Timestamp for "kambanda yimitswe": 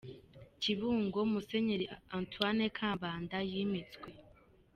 2.77-4.07